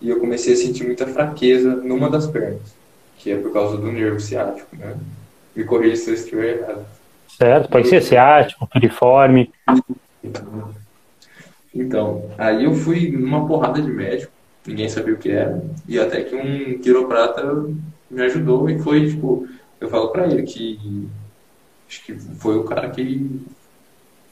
[0.00, 2.74] E eu comecei a sentir muita fraqueza numa das pernas,
[3.18, 4.94] que é por causa do nervo ciático, né?
[5.56, 6.86] Me corrija se eu estiver errado.
[7.28, 9.52] Certo, pode ser ciático, piriforme.
[11.74, 14.32] Então, aí eu fui numa porrada de médico,
[14.66, 17.42] ninguém sabia o que era, e até que um quiroprata
[18.10, 19.46] me ajudou e foi, tipo,
[19.80, 21.08] eu falo pra ele que
[21.88, 23.40] acho que foi o cara que,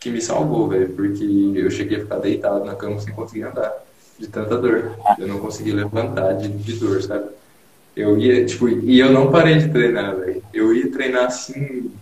[0.00, 3.72] que me salvou, velho, porque eu cheguei a ficar deitado na cama sem conseguir andar,
[4.18, 4.96] de tanta dor.
[5.18, 7.28] Eu não conseguia levantar de, de dor, sabe?
[7.96, 10.42] Eu ia, tipo, e eu não parei de treinar, velho.
[10.52, 11.92] Eu ia treinar assim,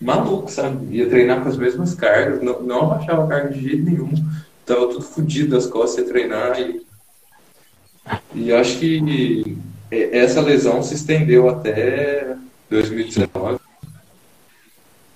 [0.00, 0.96] maluco, sabe?
[0.96, 4.10] Ia treinar com as mesmas cargas, não, não abaixava carga de jeito nenhum.
[4.64, 6.82] Tava tudo fodido das costas, ia treinar e.
[8.34, 9.56] E acho que
[9.90, 12.34] essa lesão se estendeu até
[12.70, 13.58] 2019.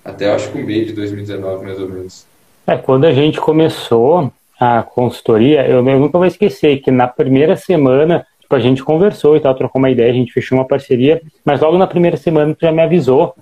[0.03, 2.25] Até acho que o meio de 2019, mais ou menos.
[2.65, 7.55] É, quando a gente começou a consultoria, eu, eu nunca vou esquecer que na primeira
[7.55, 11.61] semana a gente conversou e tal, trocou uma ideia, a gente fechou uma parceria, mas
[11.61, 13.35] logo na primeira semana tu já me avisou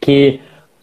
[0.00, 0.40] que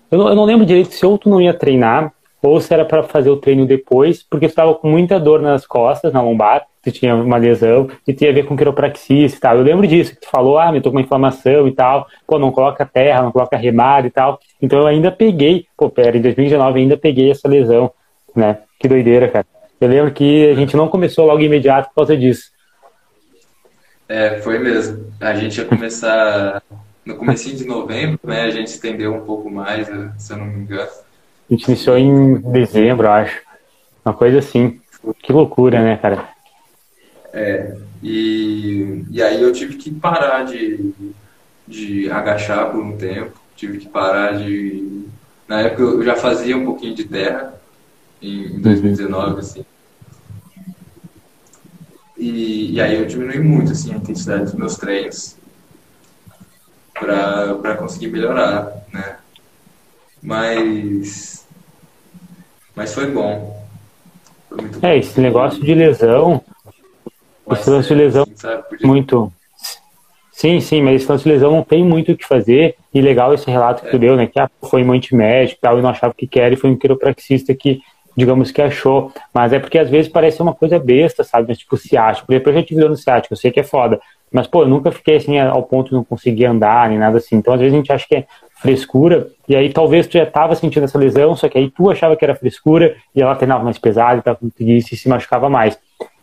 [0.09, 2.85] eu não, eu não lembro direito se ou tu não ia treinar ou se era
[2.85, 6.65] para fazer o treino depois, porque tu estava com muita dor nas costas, na lombar,
[6.81, 9.57] tu tinha uma lesão e tinha a ver com quiropraxia e tal.
[9.57, 12.39] Eu lembro disso, que tu falou, ah, me tô com uma inflamação e tal, pô,
[12.39, 14.39] não coloca terra, não coloca remada e tal.
[14.61, 17.91] Então eu ainda peguei, pô, pera, em 2019 ainda peguei essa lesão,
[18.33, 18.59] né?
[18.79, 19.45] Que doideira, cara.
[19.79, 22.51] Eu lembro que a gente não começou logo imediato por causa disso.
[24.09, 25.05] É, foi mesmo.
[25.21, 26.63] A gente ia começar
[27.05, 28.41] no começo de novembro, né?
[28.41, 30.89] A gente estendeu um pouco mais, né, se eu não me engano.
[31.47, 33.39] A gente iniciou em dezembro, acho.
[34.03, 34.81] Uma coisa assim.
[35.21, 36.27] Que loucura, né, cara?
[37.31, 40.91] É, e, e aí eu tive que parar de,
[41.67, 45.05] de agachar por um tempo, tive que parar de.
[45.47, 47.53] Na época eu já fazia um pouquinho de terra,
[48.21, 49.65] em 2019, assim.
[52.19, 55.37] E, e aí eu diminui muito assim, a intensidade dos meus treinos
[56.93, 59.15] para conseguir melhorar, né?
[60.21, 61.47] Mas,
[62.75, 63.65] mas foi bom.
[64.49, 66.41] Foi muito é, esse negócio de lesão,
[67.47, 69.31] mas, esse lance de lesão assim, muito...
[70.33, 72.75] Sim, sim, mas esse lance de lesão não tem muito o que fazer.
[72.93, 73.91] E legal esse relato que é.
[73.91, 74.27] tu deu, né?
[74.27, 76.69] Que ah, foi um antimédico e tal, e não achava o que quer, e foi
[76.69, 77.81] um quiropraxista que
[78.19, 79.11] digamos que achou.
[79.33, 81.47] Mas é porque às vezes parece uma coisa besta, sabe?
[81.47, 82.27] Mas, tipo, ciático.
[82.27, 83.99] Depois eu já tive dor no ciático, eu sei que é foda.
[84.31, 87.35] Mas, pô, eu nunca fiquei assim ao ponto de não conseguir andar, nem nada assim.
[87.35, 88.25] Então, às vezes a gente acha que é
[88.61, 92.15] frescura, e aí talvez tu já tava sentindo essa lesão, só que aí tu achava
[92.15, 94.21] que era frescura, e ela treinava mais pesado
[94.59, 95.79] e e se machucava mais.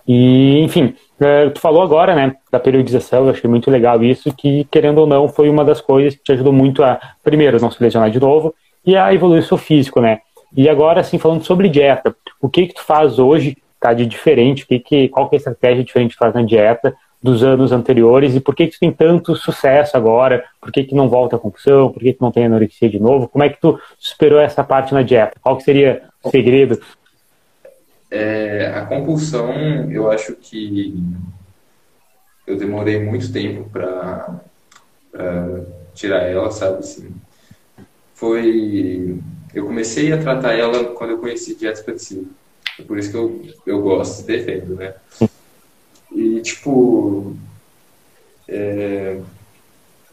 [0.06, 4.64] E, enfim, é, tu falou agora, né, da periodização, eu achei muito legal isso, que,
[4.70, 7.82] querendo ou não, foi uma das coisas que te ajudou muito a, primeiro, não se
[7.82, 8.54] lesionar de novo,
[8.84, 10.20] e a evoluir seu físico, né.
[10.54, 14.64] E agora, assim, falando sobre dieta, o que que tu faz hoje, tá, de diferente,
[14.64, 17.42] o que que, qual que é a estratégia diferente que tu faz na dieta dos
[17.42, 21.08] anos anteriores e por que que tu tem tanto sucesso agora, por que que não
[21.08, 23.78] volta a compulsão, por que que não tem anorexia de novo, como é que tu
[23.98, 25.38] superou essa parte na dieta?
[25.40, 26.80] Qual que seria o segredo?
[28.10, 30.94] É, a compulsão, eu acho que
[32.46, 34.40] eu demorei muito tempo para
[35.94, 37.10] tirar ela, sabe assim.
[38.14, 39.18] Foi
[39.56, 42.26] eu comecei a tratar ela quando eu conheci dieta flexível.
[42.78, 44.94] É por isso que eu, eu gosto e defendo, né?
[46.12, 47.34] E, tipo,
[48.46, 49.18] é,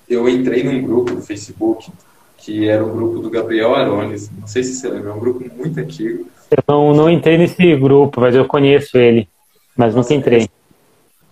[0.07, 1.91] eu entrei num grupo no Facebook
[2.37, 4.31] que era o grupo do Gabriel Arones.
[4.31, 6.25] Não sei se você lembra, é um grupo muito antigo.
[6.49, 9.27] Eu não, não entrei nesse grupo, mas eu conheço ele.
[9.75, 10.49] Mas nunca entrei.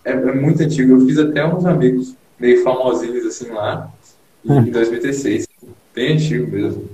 [0.04, 0.92] É, é, muito antigo.
[0.92, 3.90] Eu fiz até uns amigos meio famosinhos assim lá,
[4.44, 4.70] em hum.
[4.70, 5.48] 2016.
[5.94, 6.88] Bem antigo mesmo.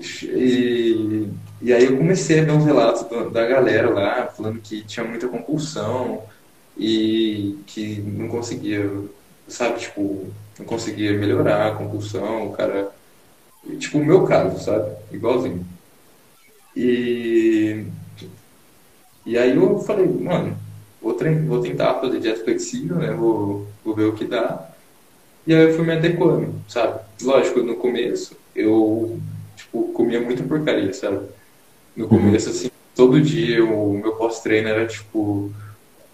[0.00, 1.28] E,
[1.60, 5.26] e aí eu comecei a ver uns relatos da galera lá, falando que tinha muita
[5.28, 6.22] compulsão
[6.76, 8.88] e que não conseguia,
[9.48, 12.90] sabe, tipo, não conseguia melhorar a compulsão, o cara.
[13.78, 14.96] Tipo, o meu caso, sabe?
[15.12, 15.66] Igualzinho.
[16.76, 17.84] E,
[19.26, 20.56] e aí eu falei, mano,
[21.02, 23.12] vou, vou tentar fazer dieta flexível, né?
[23.12, 24.70] Vou, vou ver o que dá.
[25.46, 27.00] E aí eu fui me adequando, sabe?
[27.22, 29.20] Lógico, no começo eu
[29.68, 31.26] tipo, comia muita porcaria, sabe?
[31.94, 35.52] No começo, assim, todo dia o meu pós-treino era, tipo,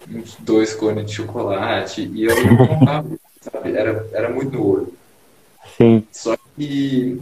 [0.09, 3.09] uns dois cones de chocolate, e eu não comprava,
[3.41, 3.71] sabe?
[3.71, 4.93] Era, era muito no olho.
[5.77, 6.03] Sim.
[6.11, 7.19] Só que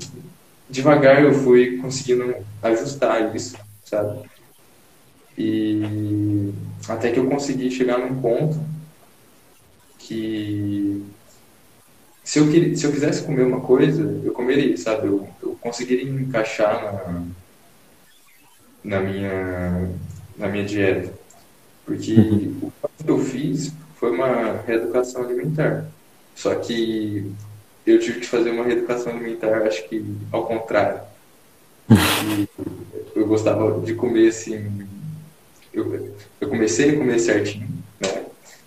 [0.69, 4.19] devagar eu fui conseguindo ajustar isso, sabe?
[5.37, 6.53] E
[6.87, 8.59] até que eu consegui chegar num ponto
[9.97, 11.03] que
[12.23, 15.07] se eu, se eu quisesse comer uma coisa, eu comeria, sabe?
[15.07, 15.27] Eu,
[15.63, 17.23] eu conseguiria encaixar na,
[18.83, 19.89] na, minha,
[20.37, 21.13] na minha dieta.
[21.85, 25.85] Porque o que eu fiz foi uma reeducação alimentar.
[26.35, 27.31] Só que
[27.85, 31.01] eu tive que fazer uma reeducação alimentar, acho que ao contrário.
[31.89, 32.47] E
[33.15, 34.87] eu gostava de comer assim.
[35.73, 38.25] Eu, eu comecei a comer certinho, né?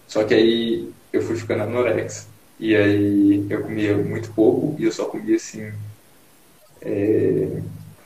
[0.08, 2.28] Só que aí eu fui ficando anorexia.
[2.58, 5.72] E aí eu comia muito pouco e eu só comia assim.
[6.82, 7.60] É,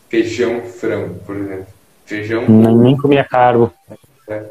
[0.09, 1.66] feijão frango, por exemplo.
[2.04, 2.48] Feijão.
[2.48, 3.72] Nem, nem comia carbo.
[4.28, 4.44] É,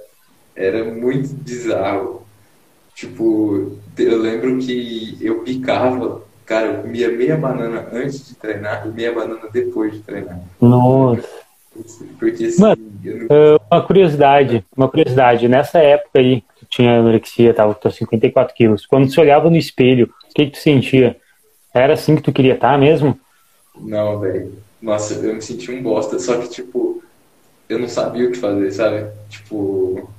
[0.56, 2.26] era muito bizarro.
[2.96, 8.90] Tipo, eu lembro que eu picava, cara, eu comia meia banana antes de treinar e
[8.90, 10.40] meia banana depois de treinar.
[10.60, 11.28] Nossa.
[12.18, 13.60] Porque assim, Mano, não...
[13.72, 19.10] uma curiosidade, uma curiosidade, nessa época aí, tu tinha anorexia, tava com 54 quilos, quando
[19.10, 21.16] você olhava no espelho, o que, que tu sentia?
[21.74, 23.18] Era assim que tu queria estar tá mesmo?
[23.80, 24.54] Não, velho.
[24.82, 27.04] Nossa, eu me senti um bosta, só que, tipo,
[27.68, 29.08] eu não sabia o que fazer, sabe?
[29.30, 30.10] Tipo,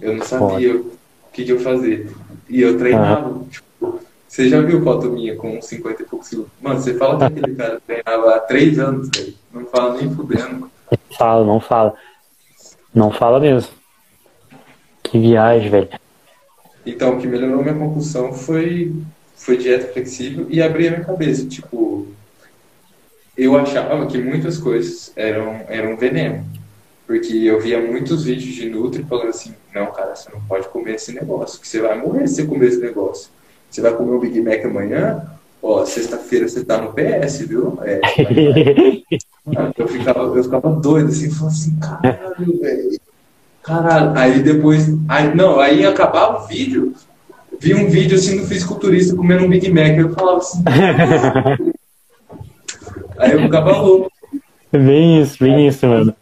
[0.00, 0.92] eu não sabia o
[1.32, 2.06] que, que eu fazia.
[2.48, 3.50] E eu treinava, ah.
[3.50, 6.46] tipo, você já viu foto minha com 50 e poucos quilos?
[6.60, 9.34] Mano, você fala que aquele cara treinava há três anos, velho.
[9.52, 10.70] Não fala nem fudendo.
[10.90, 11.94] Não fala, não fala.
[12.94, 13.70] Não fala mesmo.
[15.02, 15.88] Que viagem, velho.
[16.84, 18.94] Então, o que melhorou minha compulsão foi,
[19.34, 21.46] foi dieta flexível e abrir a minha cabeça.
[21.46, 22.06] Tipo,
[23.36, 26.44] eu achava que muitas coisas eram, eram veneno.
[27.06, 30.96] Porque eu via muitos vídeos de Nutri falando assim, não, cara, você não pode comer
[30.96, 33.30] esse negócio, que você vai morrer se você comer esse negócio.
[33.70, 35.22] Você vai comer o Big Mac amanhã,
[35.62, 37.78] ó, sexta-feira você tá no PS, viu?
[37.82, 38.00] É,
[39.78, 43.00] eu, ficava, eu ficava doido, assim, falando assim, caralho, velho.
[43.62, 44.18] Caralho.
[44.18, 46.92] Aí depois, aí, não, aí acabava o vídeo,
[47.60, 50.64] vi um vídeo assim do fisiculturista comendo um Big Mac, eu falava assim,
[53.18, 54.12] aí eu ficava louco.
[54.72, 56.14] Bem isso, bem isso, mano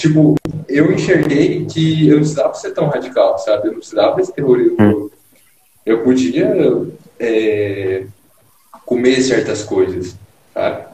[0.00, 0.34] tipo,
[0.66, 3.68] eu enxerguei que eu não precisava ser tão radical, sabe?
[3.68, 4.76] Eu não precisava desse terrorismo.
[4.80, 5.10] Hum.
[5.84, 6.86] Eu podia
[7.18, 8.06] é,
[8.86, 10.16] comer certas coisas,
[10.54, 10.86] sabe?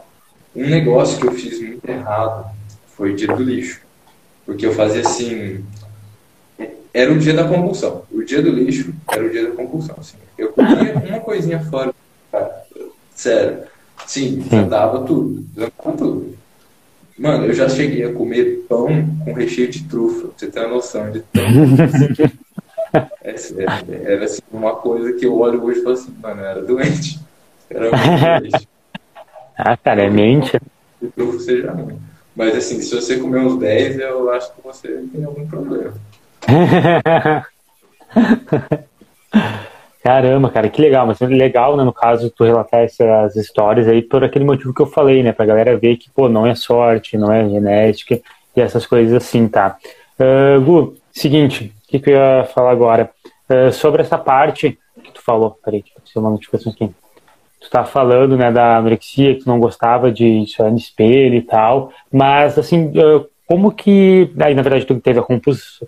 [0.56, 2.50] Um negócio que eu fiz muito errado
[2.96, 3.80] foi o dia do lixo.
[4.44, 5.64] Porque eu fazia assim.
[6.92, 8.02] Era o dia da compulsão.
[8.10, 9.96] O dia do lixo era o dia da compulsão.
[9.98, 10.16] Assim.
[10.36, 11.94] Eu comia uma coisinha fora.
[12.32, 12.64] Cara.
[13.14, 13.64] Sério.
[14.06, 15.44] Sim, jantava tudo.
[15.56, 16.36] Jantava tudo.
[17.18, 18.88] Mano, eu já cheguei a comer pão
[19.24, 21.42] com recheio de trufa, pra você ter uma noção de tão.
[23.24, 26.46] é, é, era assim, uma coisa que eu olho hoje e falo assim, mano, eu
[26.46, 27.18] era doente.
[27.70, 28.68] Era muito doente.
[29.56, 30.60] ah, cara, é mente.
[31.00, 31.98] De trufa seja ruim.
[32.34, 35.94] Mas assim, se você comer uns 10, eu acho que você tem algum problema.
[40.06, 44.22] Caramba, cara, que legal, mas legal, né, no caso, tu relatar essas histórias aí por
[44.22, 47.32] aquele motivo que eu falei, né, pra galera ver que, pô, não é sorte, não
[47.32, 48.20] é genética
[48.54, 49.76] e essas coisas assim, tá?
[50.16, 53.10] Uh, Gu, seguinte, o que, que, eu ia falar agora?
[53.50, 56.88] Uh, sobre essa parte que tu falou, peraí, deixa eu uma notificação aqui.
[57.60, 61.42] Tu tá falando, né, da anorexia, que tu não gostava de isso no espelho e
[61.42, 65.24] tal, mas, assim, uh, como que, aí na verdade tu teve a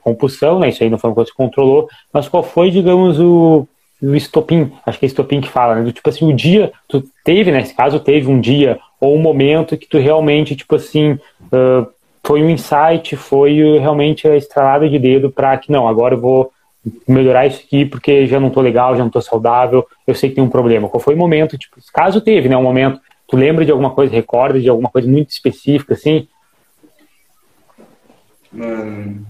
[0.03, 3.65] compulsão, né, isso aí não foi uma coisa que controlou, mas qual foi, digamos, o
[4.01, 5.83] o estopim, acho que é estopim que fala, né?
[5.83, 9.77] Do, tipo assim, o dia, tu teve, nesse caso, teve um dia ou um momento
[9.77, 11.87] que tu realmente, tipo assim, uh,
[12.25, 16.53] foi um insight, foi realmente a estralada de dedo para que, não, agora eu vou
[17.07, 20.37] melhorar isso aqui porque já não tô legal, já não tô saudável, eu sei que
[20.37, 20.89] tem um problema.
[20.89, 24.13] Qual foi o momento, tipo, caso teve, né, um momento, tu lembra de alguma coisa,
[24.13, 26.29] recorda de alguma coisa muito específica, assim?
[28.53, 29.27] Mano,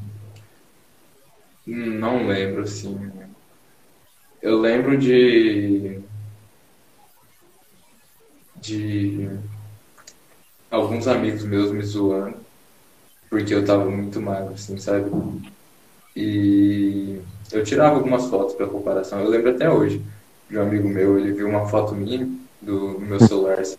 [1.66, 3.10] não lembro, assim,
[4.42, 6.00] eu lembro de.
[8.56, 9.28] de.
[10.70, 12.36] alguns amigos meus me zoando,
[13.30, 15.10] porque eu tava muito magro, assim, sabe?
[16.16, 17.20] E
[17.52, 19.20] eu tirava algumas fotos para comparação.
[19.20, 20.02] Eu lembro até hoje
[20.48, 22.28] de um amigo meu, ele viu uma foto minha
[22.60, 23.76] do, meu celular, assim,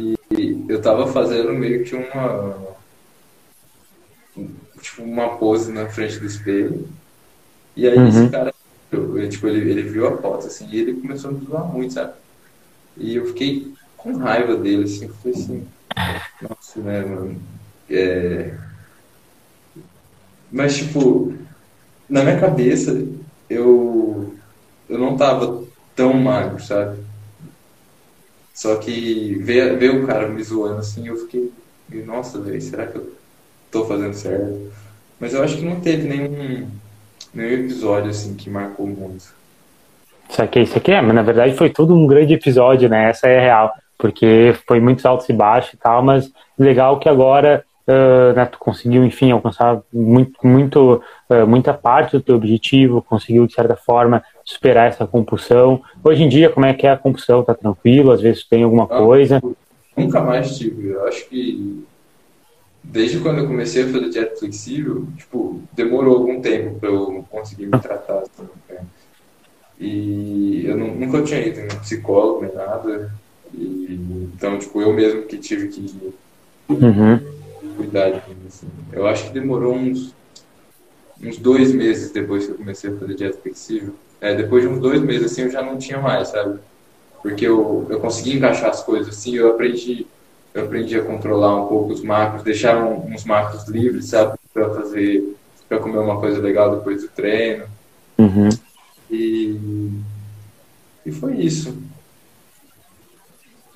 [0.00, 2.74] e eu tava fazendo meio que uma.
[4.80, 6.88] tipo, uma pose na frente do espelho.
[7.76, 8.08] E aí uhum.
[8.08, 8.53] esse cara
[8.94, 11.94] eu, tipo, ele, ele viu a foto, assim, e ele começou a me zoar muito,
[11.94, 12.14] sabe?
[12.96, 15.68] E eu fiquei com raiva dele, assim, eu falei assim,
[16.40, 17.40] nossa, né, mano?
[17.90, 18.54] É...
[20.50, 21.32] Mas, tipo,
[22.08, 22.92] na minha cabeça,
[23.48, 24.34] eu,
[24.88, 25.64] eu não tava
[25.96, 27.02] tão magro, sabe?
[28.54, 31.50] Só que ver, ver o cara me zoando assim, eu fiquei,
[32.04, 33.12] nossa, velho, será que eu
[33.70, 34.72] tô fazendo certo?
[35.18, 36.70] Mas eu acho que não teve nenhum
[37.34, 39.34] nenhum episódio assim que marcou muito.
[40.28, 43.10] Isso aqui, isso aqui é, mas na verdade foi tudo um grande episódio, né?
[43.10, 43.72] Essa é a real.
[43.98, 48.58] Porque foi muitos altos e baixos e tal, mas legal que agora uh, né, tu
[48.58, 54.22] conseguiu, enfim, alcançar muito, muito, uh, muita parte do teu objetivo, conseguiu, de certa forma,
[54.44, 55.82] superar essa compulsão.
[56.02, 57.42] Hoje em dia, como é que é a compulsão?
[57.42, 58.10] Tá tranquilo?
[58.10, 59.42] Às vezes tem alguma ah, coisa?
[59.96, 60.88] Nunca mais tive.
[60.88, 61.84] Eu acho que
[62.84, 67.66] desde quando eu comecei a fazer dieta flexível, tipo, demorou algum tempo para eu conseguir
[67.66, 68.18] me tratar.
[68.18, 68.84] Assim, né?
[69.80, 73.12] E eu nunca tinha ido em psicólogo nem nada.
[73.52, 76.14] E, então, tipo, eu mesmo que tive que
[76.68, 77.18] uhum.
[77.76, 78.36] cuidar de mim.
[78.46, 78.68] Assim.
[78.92, 80.14] Eu acho que demorou uns,
[81.22, 83.94] uns dois meses depois que eu comecei a fazer dieta flexível.
[84.20, 86.58] É, depois de uns dois meses, assim, eu já não tinha mais, sabe?
[87.22, 90.06] Porque eu, eu consegui encaixar as coisas, assim, eu aprendi
[90.54, 95.36] eu aprendi a controlar um pouco os macros, deixar uns macros livres, sabe, para fazer,
[95.68, 97.66] para comer uma coisa legal depois do treino.
[98.16, 98.48] Uhum.
[99.10, 99.90] E,
[101.04, 101.76] e foi isso.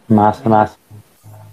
[0.08, 0.77] Massa, massa.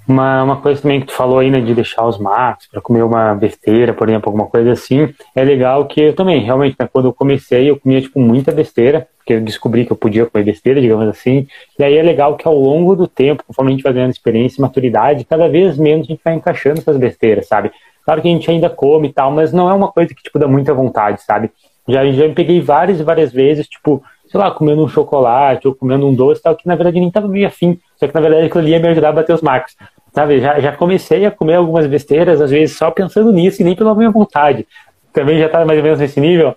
[0.08, 3.04] Uma, uma coisa também que tu falou aí, né, de deixar os macros para comer
[3.04, 7.06] uma besteira, por exemplo, alguma coisa assim, é legal que eu também, realmente, né, quando
[7.06, 10.80] eu comecei, eu comia, tipo, muita besteira, porque eu descobri que eu podia comer besteira,
[10.80, 11.48] digamos assim,
[11.80, 14.60] e aí é legal que ao longo do tempo, conforme a gente vai ganhando experiência
[14.60, 17.72] e maturidade, cada vez menos a gente vai encaixando essas besteiras, sabe?
[18.04, 20.38] Claro que a gente ainda come e tal, mas não é uma coisa que, tipo,
[20.38, 21.50] dá muita vontade, sabe?
[21.88, 25.74] Já, já me peguei várias e várias vezes, tipo, sei lá, comendo um chocolate ou
[25.74, 28.46] comendo um doce tal, que na verdade nem tava meio afim, só que na verdade
[28.46, 29.76] aquilo ia me ajudar a bater os macros.
[30.16, 33.76] Sabe, já, já comecei a comer algumas besteiras, às vezes só pensando nisso e nem
[33.76, 34.66] pela minha vontade.
[35.12, 36.56] Também já tá mais ou menos nesse nível?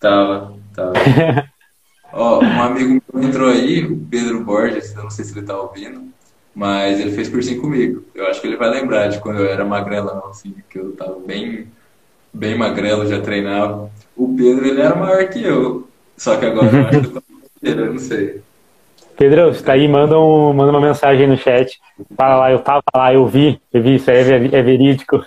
[0.00, 0.92] Tava, tava.
[2.10, 5.60] Ó, um amigo meu entrou aí, o Pedro Borges, eu não sei se ele tá
[5.60, 6.08] ouvindo,
[6.54, 8.02] mas ele fez cursinho comigo.
[8.14, 11.18] Eu acho que ele vai lembrar de quando eu era magrelão, assim, que eu tava
[11.18, 11.66] bem,
[12.32, 13.90] bem magrelo, já treinava.
[14.16, 17.22] O Pedro, ele era maior que eu, só que agora eu acho que eu tô
[17.62, 18.42] eu não sei.
[19.16, 21.78] Pedro, você tá aí, manda, um, manda uma mensagem no chat.
[22.16, 25.22] Fala lá, eu tava lá, eu vi, eu vi, isso aí é, é verídico.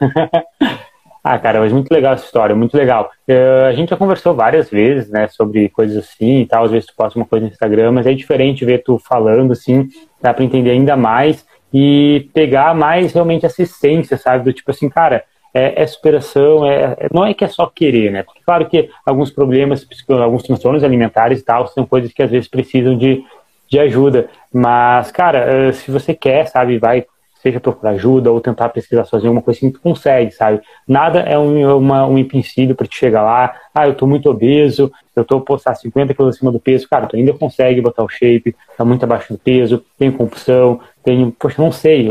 [1.23, 3.09] ah, cara, mas muito legal essa história, muito legal.
[3.27, 6.87] Uh, a gente já conversou várias vezes, né, sobre coisas assim e tal, às vezes
[6.87, 9.87] tu posta uma coisa no Instagram, mas é diferente ver tu falando assim,
[10.21, 14.43] dá pra entender ainda mais e pegar mais realmente assistência, sabe?
[14.43, 15.23] Do tipo assim, cara,
[15.53, 18.23] é, é superação, é, é, não é que é só querer, né?
[18.23, 22.47] Porque claro que alguns problemas, alguns transtornos alimentares e tal, são coisas que às vezes
[22.47, 23.23] precisam de
[23.69, 24.29] de ajuda.
[24.53, 27.05] Mas, cara, eh, se você quer, sabe, vai,
[27.41, 30.61] seja procurar ajuda ou tentar pesquisar sozinho, uma coisa assim, tu consegue, sabe?
[30.87, 33.53] Nada é um, uma, um empecilho para te chegar lá.
[33.73, 36.87] Ah, eu tô muito obeso, eu tô postar 50 quilos acima do peso.
[36.89, 41.29] Cara, tu ainda consegue botar o shape, tá muito abaixo do peso, tem compulsão, tem,
[41.31, 42.09] poxa, não sei,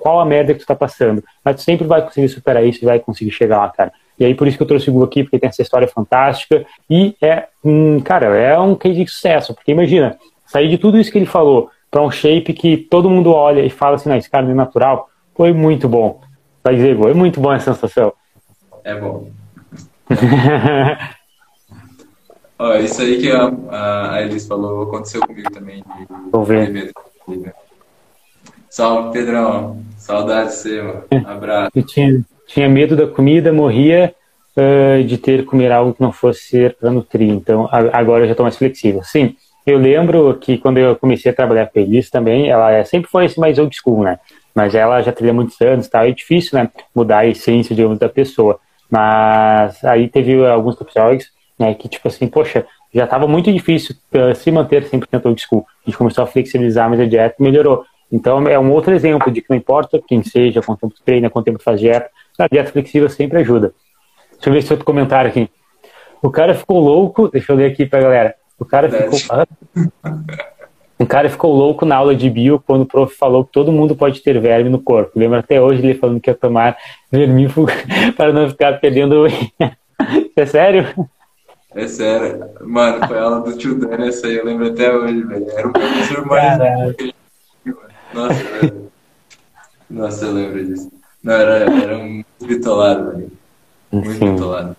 [0.00, 1.22] qual a merda que tu tá passando.
[1.44, 3.92] Mas tu sempre vai conseguir superar isso e vai conseguir chegar lá, cara.
[4.18, 6.64] E aí por isso que eu trouxe o Google aqui, porque tem essa história fantástica.
[6.88, 10.16] E é, hum, cara, é um case de sucesso, porque imagina,
[10.52, 13.70] sair de tudo isso que ele falou para um shape que todo mundo olha e
[13.70, 16.20] fala assim, não, esse cara não é natural, foi muito bom.
[16.62, 18.12] Vai dizer, é muito bom essa sensação.
[18.84, 19.28] É bom.
[22.58, 25.82] Ó, isso aí que a, a Elis falou aconteceu comigo também.
[26.30, 26.92] Vou ver.
[28.68, 29.82] Salve, Pedrão.
[29.96, 31.04] Saudade de você, mano.
[31.26, 31.70] Abraço.
[31.74, 34.14] Eu tinha, tinha medo da comida, morria
[34.56, 37.30] uh, de ter comer algo que não fosse ser para nutrir.
[37.30, 39.02] Então, agora eu já estou mais flexível.
[39.02, 39.34] Sim,
[39.66, 43.28] eu lembro que quando eu comecei a trabalhar com eles também, ela é, sempre foi
[43.38, 44.18] mais old school, né?
[44.54, 46.06] Mas ela já teria muitos anos, tá?
[46.06, 46.68] É difícil, né?
[46.94, 48.58] Mudar a essência, digamos, da pessoa.
[48.90, 51.74] Mas aí teve alguns episódios, né?
[51.74, 55.64] Que tipo assim, poxa, já estava muito difícil uh, se manter 100% old school.
[55.86, 57.84] A gente começou a flexibilizar, mas a dieta melhorou.
[58.10, 61.46] Então é um outro exemplo de que não importa quem seja, quanto tempo treina, quanto
[61.46, 63.72] tempo faz dieta, a dieta flexível sempre ajuda.
[64.32, 65.48] Deixa eu ver esse outro comentário aqui.
[66.20, 68.34] O cara ficou louco, deixa eu ler aqui pra galera.
[68.62, 69.18] O cara ficou.
[70.98, 73.96] O cara ficou louco na aula de bio quando o prof falou que todo mundo
[73.96, 75.18] pode ter verme no corpo.
[75.18, 76.76] Lembra até hoje ele falando que ia tomar
[77.10, 77.66] vermífugo
[78.16, 79.24] para não ficar perdendo.
[80.36, 81.08] é sério?
[81.74, 82.44] É sério.
[82.60, 85.50] Mano, foi a aula do tio Dan essa aí, eu lembro até hoje, velho.
[85.50, 86.58] Era um professor mais.
[88.14, 88.92] Nossa, velho.
[89.90, 90.92] Nossa, eu lembro disso.
[91.20, 93.32] Não, era, era um bitolado, velho.
[93.90, 94.34] Muito Sim.
[94.34, 94.76] bitolado.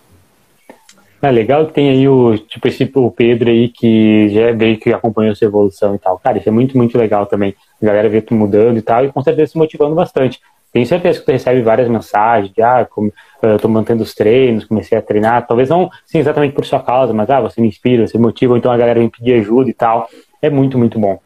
[1.24, 4.92] É legal que tem aí o, tipo, esse, o Pedro aí que já veio que
[4.92, 6.18] acompanhou sua evolução e tal.
[6.18, 7.54] Cara, isso é muito, muito legal também.
[7.82, 10.38] A galera vê tu mudando e tal, e com certeza se motivando bastante.
[10.70, 13.10] Tenho certeza que tu recebe várias mensagens de, ah, como,
[13.40, 17.14] eu tô mantendo os treinos, comecei a treinar, talvez não, sim, exatamente por sua causa,
[17.14, 19.74] mas, ah, você me inspira, você me motiva, então a galera vem pedir ajuda e
[19.74, 20.10] tal.
[20.42, 21.18] É muito, muito bom.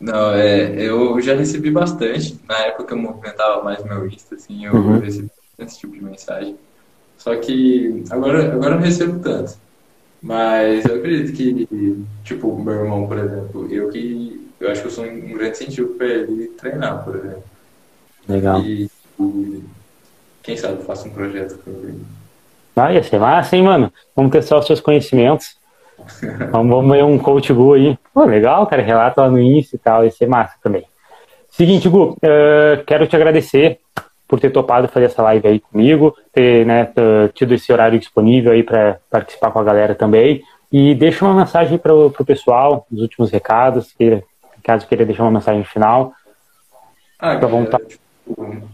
[0.00, 2.38] Não, é, eu já recebi bastante.
[2.46, 5.00] Na época que eu movimentava mais meu Insta, assim, eu uhum.
[5.00, 5.28] recebi
[5.58, 6.56] esse tipo de mensagem.
[7.26, 9.54] Só que agora, agora eu não recebo tanto.
[10.22, 14.48] Mas eu acredito que, tipo, meu irmão, por exemplo, eu que.
[14.60, 17.42] Eu acho que eu sou um grande incentivo para ele treinar, por exemplo.
[18.28, 18.60] Legal.
[18.60, 19.64] E E
[20.40, 22.00] quem sabe faça um projeto com ele.
[22.76, 23.92] Ah, ia ser massa, hein, mano?
[24.14, 25.56] Vamos testar os seus conhecimentos.
[26.52, 27.98] vamos, vamos ver um coach Gu aí.
[28.14, 30.84] Pô, legal, cara, relata lá no Insta e tal, ia ser massa também.
[31.50, 33.80] Seguinte, Gu, uh, quero te agradecer
[34.28, 36.88] por ter topado fazer essa live aí comigo, ter né,
[37.32, 40.42] tido esse horário disponível aí para participar com a galera também.
[40.72, 44.22] E deixa uma mensagem para o pessoal, os últimos recados, que,
[44.62, 46.12] caso queira deixar uma mensagem final.
[47.18, 47.84] Ah, Fica vontade.
[47.86, 48.68] Tipo,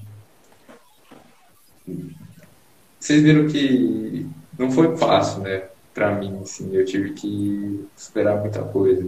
[2.98, 4.26] vocês viram que
[4.58, 5.64] não foi fácil, né?
[5.92, 9.06] Para mim, assim, eu tive que superar muita coisa.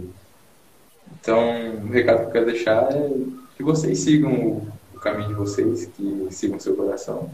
[1.19, 3.09] Então, o recado que eu quero deixar é
[3.57, 4.67] que vocês sigam
[5.05, 7.29] caminho de vocês, que sigam seu coração,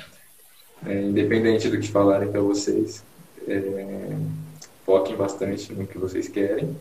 [0.85, 3.01] é, independente do que falarem para vocês.
[3.47, 4.09] É,
[4.85, 6.75] foquem bastante no que vocês querem.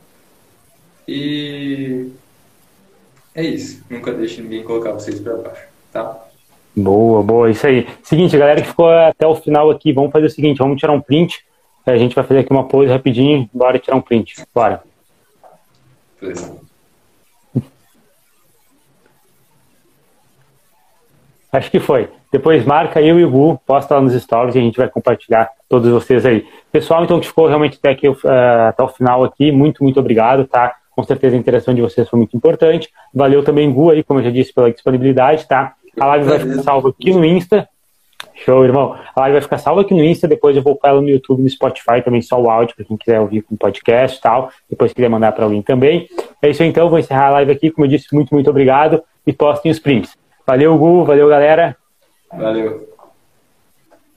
[1.07, 2.11] E
[3.35, 3.85] é isso.
[3.89, 5.63] Nunca deixe ninguém colocar vocês para baixo,
[5.93, 6.27] tá?
[6.77, 7.87] Boa, boa, isso aí.
[8.03, 11.01] Seguinte, galera que ficou até o final aqui, vamos fazer o seguinte, vamos tirar um
[11.01, 11.45] print.
[11.87, 14.45] A gente vai fazer aqui uma pose rapidinho, bora tirar um print.
[14.53, 14.83] Bora.
[16.21, 16.70] Beleza.
[21.53, 22.09] Acho que foi.
[22.33, 25.51] Depois marca eu e o Gu, posta lá nos stories e a gente vai compartilhar
[25.69, 26.47] todos vocês aí.
[26.71, 28.19] Pessoal, então que ficou realmente até, aqui, uh,
[28.69, 30.75] até o final aqui, muito, muito obrigado, tá?
[30.95, 32.89] Com certeza a interação de vocês foi muito importante.
[33.13, 35.75] Valeu também, Gu, aí, como eu já disse, pela disponibilidade, tá?
[35.99, 37.69] A live vai ficar salva aqui no Insta.
[38.35, 38.97] Show, irmão.
[39.15, 41.43] A live vai ficar salva aqui no Insta, depois eu vou para ela no YouTube,
[41.43, 44.51] no Spotify, também só o áudio, para quem quiser ouvir com podcast e tal.
[44.69, 46.09] Depois quiser mandar para alguém também.
[46.41, 47.71] É isso aí, então, vou encerrar a live aqui.
[47.71, 49.03] Como eu disse, muito, muito obrigado.
[49.27, 50.20] E postem os prints.
[50.51, 51.05] Valeu, Gu.
[51.05, 51.77] Valeu, galera.
[52.33, 52.90] Valeu.